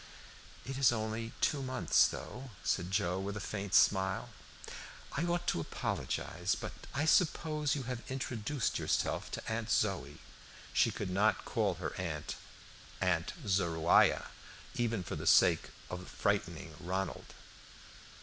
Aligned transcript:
"It 0.65 0.79
is 0.79 0.91
only 0.91 1.31
two 1.41 1.61
months, 1.61 2.07
though," 2.07 2.49
said 2.63 2.89
Joe, 2.89 3.19
with 3.19 3.37
a 3.37 3.39
faint 3.39 3.75
smile. 3.75 4.29
"I 5.11 5.23
ought 5.25 5.45
to 5.49 5.59
apologize, 5.61 6.55
but 6.55 6.71
I 6.91 7.05
suppose 7.05 7.75
you 7.75 7.83
have 7.83 8.09
introduced 8.09 8.79
yourself 8.79 9.29
to 9.29 9.47
Aunt 9.47 9.67
Zoë." 9.69 10.17
She 10.73 10.89
could 10.89 11.11
not 11.11 11.45
call 11.45 11.75
her 11.75 11.93
Aunt 11.99 12.35
Zoruiah, 13.45 14.29
even 14.73 15.03
for 15.03 15.15
the 15.15 15.27
sake 15.27 15.69
of 15.87 16.07
frightening 16.07 16.73
Ronald. 16.79 17.35